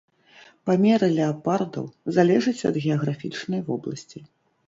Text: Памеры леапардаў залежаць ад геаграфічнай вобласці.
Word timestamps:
Памеры 0.67 1.09
леапардаў 1.17 1.85
залежаць 2.17 2.65
ад 2.71 2.75
геаграфічнай 2.85 3.61
вобласці. 3.69 4.19